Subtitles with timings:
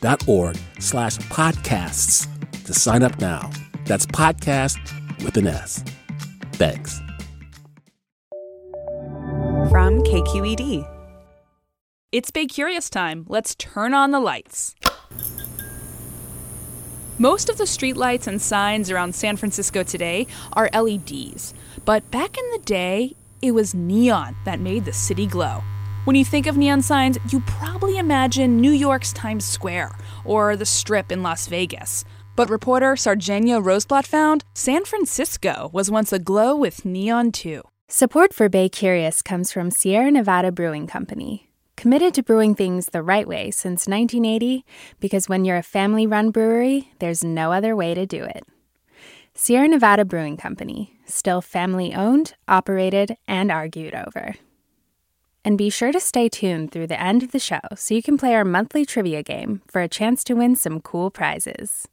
[0.00, 2.26] donate.kqed.org slash podcasts
[2.64, 3.50] to sign up now.
[3.84, 4.78] That's podcast
[5.24, 5.84] with an S.
[6.52, 7.00] Thanks.
[9.70, 10.86] From KQED.
[12.10, 13.26] It's Bay Curious time.
[13.28, 14.74] Let's turn on the lights.
[17.18, 21.52] Most of the streetlights and signs around San Francisco today are LEDs,
[21.84, 25.62] but back in the day, it was neon that made the city glow.
[26.08, 29.90] When you think of neon signs, you probably imagine New York's Times Square
[30.24, 32.02] or the Strip in Las Vegas.
[32.34, 37.60] But reporter Serginho Roosblad found San Francisco was once aglow with neon too.
[37.88, 43.02] Support for Bay Curious comes from Sierra Nevada Brewing Company, committed to brewing things the
[43.02, 44.64] right way since 1980
[45.00, 48.44] because when you're a family run brewery, there's no other way to do it.
[49.34, 54.36] Sierra Nevada Brewing Company, still family owned, operated, and argued over.
[55.44, 58.18] And be sure to stay tuned through the end of the show so you can
[58.18, 61.88] play our monthly trivia game for a chance to win some cool prizes.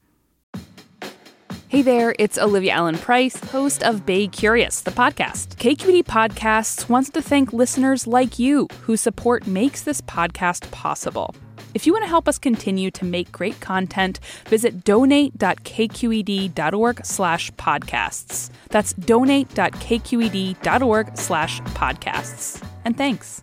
[1.68, 5.56] Hey there, it's Olivia Allen Price, host of Bay Curious, the podcast.
[5.56, 11.36] KQED Podcasts wants to thank listeners like you whose support makes this podcast possible.
[11.74, 18.50] If you want to help us continue to make great content, visit donate.kqed.org slash podcasts.
[18.70, 22.75] That's donate.kqed.org slash podcasts.
[22.86, 23.42] And thanks.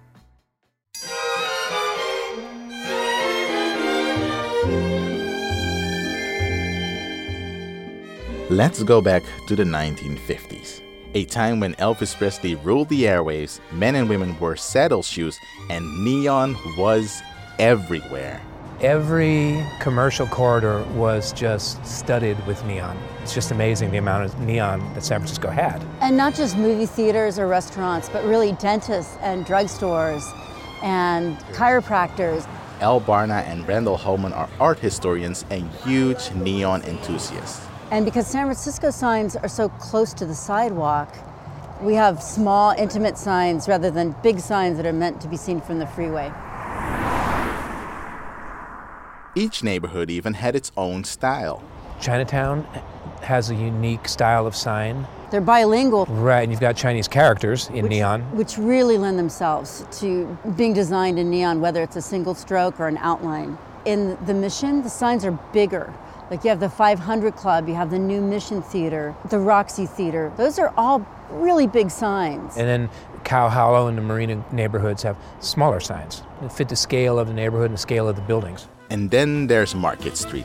[8.48, 10.82] Let's go back to the 1950s,
[11.14, 15.38] a time when Elvis Presley ruled the airwaves, men and women wore saddle shoes,
[15.70, 17.22] and neon was
[17.58, 18.42] everywhere.
[18.80, 22.98] Every commercial corridor was just studded with neon.
[23.22, 25.80] It's just amazing the amount of neon that San Francisco had.
[26.00, 30.24] And not just movie theaters or restaurants, but really dentists and drugstores
[30.82, 32.48] and chiropractors.
[32.80, 37.64] Al Barna and Randall Homan are art historians and huge neon enthusiasts.
[37.92, 41.14] And because San Francisco signs are so close to the sidewalk,
[41.82, 45.60] we have small, intimate signs rather than big signs that are meant to be seen
[45.60, 46.32] from the freeway.
[49.34, 51.62] Each neighborhood even had its own style.
[52.02, 52.64] Chinatown
[53.22, 55.06] has a unique style of sign.
[55.30, 56.04] They're bilingual.
[56.06, 58.20] Right, and you've got Chinese characters in which, neon.
[58.36, 62.88] Which really lend themselves to being designed in neon, whether it's a single stroke or
[62.88, 63.56] an outline.
[63.86, 65.94] In the Mission, the signs are bigger.
[66.30, 70.30] Like you have the 500 Club, you have the New Mission Theater, the Roxy Theater.
[70.36, 72.58] Those are all really big signs.
[72.58, 72.90] And then
[73.24, 77.34] Cow Hollow and the Marina neighborhoods have smaller signs that fit the scale of the
[77.34, 78.68] neighborhood and the scale of the buildings.
[78.92, 80.44] And then there's Market Street.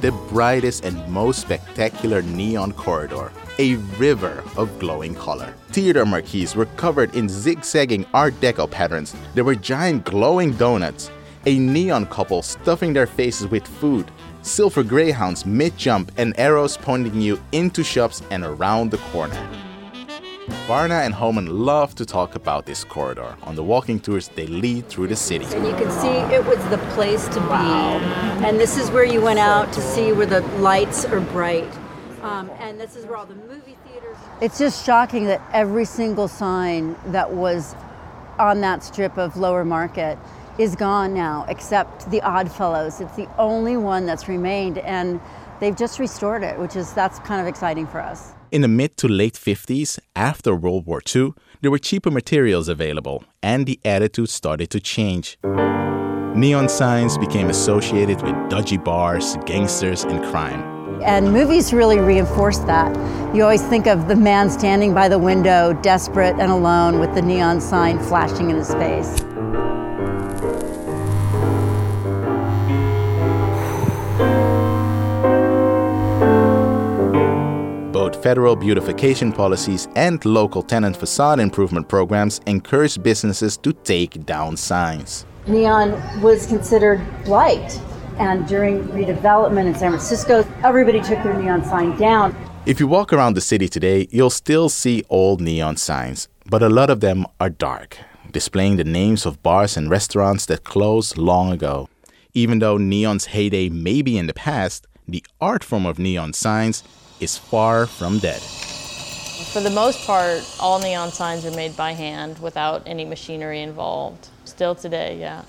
[0.00, 3.30] The brightest and most spectacular neon corridor,
[3.60, 5.54] a river of glowing color.
[5.68, 9.14] Theater marquees were covered in zigzagging Art Deco patterns.
[9.34, 11.12] There were giant glowing donuts,
[11.46, 14.10] a neon couple stuffing their faces with food,
[14.42, 19.48] silver greyhounds mid jump, and arrows pointing you into shops and around the corner.
[20.46, 24.86] Barna and Homan love to talk about this corridor on the walking tours they lead
[24.88, 25.46] through the city.
[25.46, 28.44] And you can see it was the place to be.
[28.44, 31.72] And this is where you went out to see where the lights are bright.
[32.20, 34.18] Um, and this is where all the movie theaters.
[34.42, 37.74] It's just shocking that every single sign that was
[38.38, 40.18] on that strip of Lower Market
[40.58, 43.00] is gone now, except the Oddfellows.
[43.00, 45.20] It's the only one that's remained, and
[45.60, 48.32] they've just restored it, which is that's kind of exciting for us.
[48.50, 53.24] In the mid to late 50s, after World War II, there were cheaper materials available,
[53.42, 55.38] and the attitude started to change.
[56.34, 60.74] Neon signs became associated with dodgy bars, gangsters, and crime.
[61.02, 62.94] And movies really reinforce that.
[63.34, 67.22] You always think of the man standing by the window, desperate and alone, with the
[67.22, 69.20] neon sign flashing in his face.
[78.24, 85.26] Federal beautification policies and local tenant facade improvement programs encourage businesses to take down signs.
[85.46, 85.90] Neon
[86.22, 87.78] was considered blight,
[88.18, 92.34] and during redevelopment in San Francisco, everybody took their neon sign down.
[92.64, 96.70] If you walk around the city today, you'll still see old neon signs, but a
[96.70, 97.98] lot of them are dark,
[98.32, 101.90] displaying the names of bars and restaurants that closed long ago.
[102.32, 106.82] Even though neon's heyday may be in the past, the art form of neon signs
[107.20, 108.40] is far from dead.
[109.52, 114.28] For the most part, all neon signs are made by hand without any machinery involved.
[114.44, 115.42] Still today, yeah.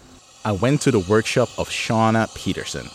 [0.44, 2.88] I went to the workshop of Shauna Peterson.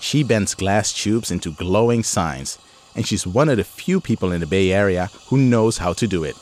[0.00, 2.58] She bends glass tubes into glowing signs,
[2.94, 6.06] and she's one of the few people in the Bay Area who knows how to
[6.06, 6.36] do it.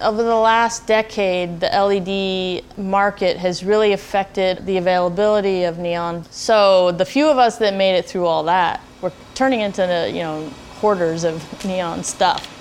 [0.00, 6.24] Over the last decade, the LED market has really affected the availability of neon.
[6.30, 10.10] So the few of us that made it through all that, we're turning into the,
[10.12, 12.52] you know, hoarders of neon stuff.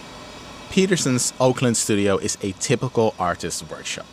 [0.69, 4.05] Peterson's Oakland studio is a typical artist's workshop.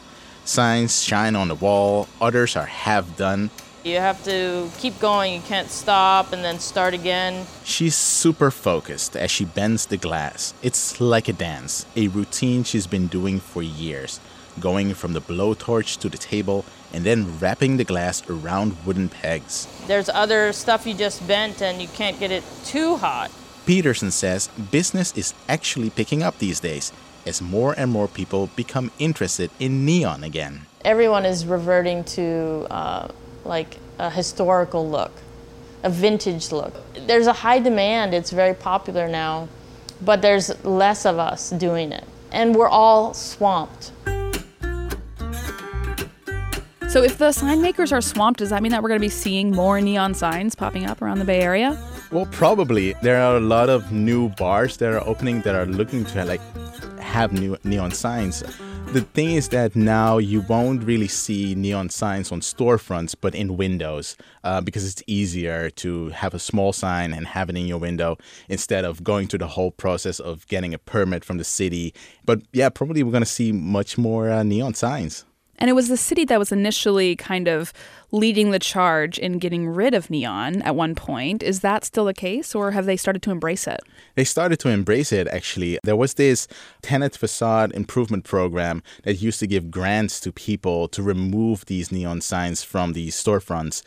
[0.44, 3.50] Signs shine on the wall, others are half done,
[3.84, 7.46] you have to keep going, you can't stop and then start again.
[7.64, 10.54] She's super focused as she bends the glass.
[10.62, 14.20] It's like a dance, a routine she's been doing for years,
[14.60, 19.66] going from the blowtorch to the table and then wrapping the glass around wooden pegs.
[19.88, 23.32] There's other stuff you just bent and you can't get it too hot.
[23.64, 26.92] Peterson says business is actually picking up these days
[27.24, 30.66] as more and more people become interested in neon again.
[30.84, 33.08] Everyone is reverting to uh,
[33.44, 35.12] like a historical look,
[35.84, 36.74] a vintage look.
[37.06, 39.48] There's a high demand, it's very popular now,
[40.00, 42.04] but there's less of us doing it.
[42.32, 43.92] And we're all swamped.
[46.88, 49.08] So, if the sign makers are swamped, does that mean that we're going to be
[49.08, 51.91] seeing more neon signs popping up around the Bay Area?
[52.12, 52.94] Well, probably.
[53.02, 56.40] There are a lot of new bars that are opening that are looking to like
[56.98, 58.44] have new neon signs
[58.92, 63.56] the thing is that now you won't really see neon signs on storefronts, but in
[63.56, 67.78] windows, uh, because it's easier to have a small sign and have it in your
[67.78, 68.18] window
[68.50, 71.94] instead of going through the whole process of getting a permit from the city.
[72.26, 75.24] But yeah, probably we're to see much more uh, neon signs.
[75.58, 77.72] And it was the city that was initially kind of
[78.10, 81.42] leading the charge in getting rid of neon at one point.
[81.42, 83.80] Is that still the case, or have they started to embrace it?
[84.14, 85.78] They started to embrace it, actually.
[85.82, 86.48] There was this
[86.82, 92.20] tenant facade improvement program that used to give grants to people to remove these neon
[92.20, 93.82] signs from these storefronts.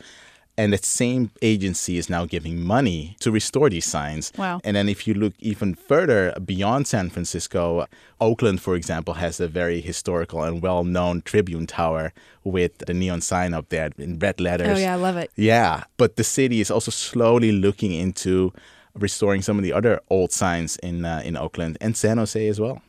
[0.58, 4.32] And that same agency is now giving money to restore these signs.
[4.38, 4.60] Wow.
[4.64, 7.86] And then if you look even further beyond San Francisco,
[8.20, 12.12] Oakland, for example, has a very historical and well known Tribune Tower
[12.42, 14.78] with the neon sign up there in red letters.
[14.78, 15.30] Oh, yeah, I love it.
[15.36, 15.84] Yeah.
[15.98, 18.52] But the city is also slowly looking into
[18.94, 22.58] restoring some of the other old signs in, uh, in Oakland and San Jose as
[22.58, 22.80] well.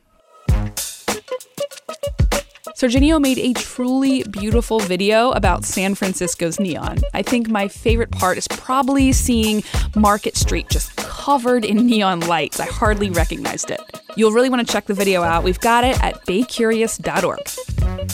[2.78, 7.00] Serginho made a truly beautiful video about San Francisco's neon.
[7.12, 9.64] I think my favorite part is probably seeing
[9.96, 12.60] Market Street just covered in neon lights.
[12.60, 13.82] I hardly recognized it.
[14.16, 15.44] You'll really want to check the video out.
[15.44, 17.40] We've got it at baycurious.org.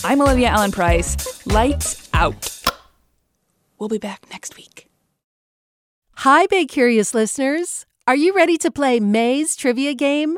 [0.05, 1.45] I'm Olivia Allen Price.
[1.45, 2.63] Lights out.
[3.77, 4.89] We'll be back next week.
[6.19, 7.85] Hi, Bay Curious listeners.
[8.07, 10.37] Are you ready to play May's trivia game?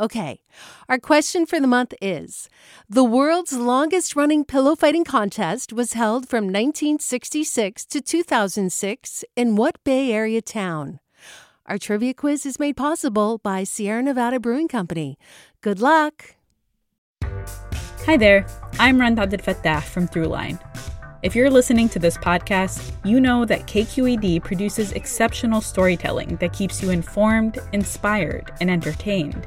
[0.00, 0.40] Okay,
[0.88, 2.48] our question for the month is
[2.88, 9.76] The world's longest running pillow fighting contest was held from 1966 to 2006 in what
[9.84, 11.00] Bay Area town?
[11.66, 15.18] Our trivia quiz is made possible by Sierra Nevada Brewing Company.
[15.60, 16.36] Good luck!
[18.06, 18.46] Hi there,
[18.78, 20.58] I'm Randa Fattah from Throughline.
[21.22, 26.82] If you're listening to this podcast, you know that KQED produces exceptional storytelling that keeps
[26.82, 29.46] you informed, inspired, and entertained.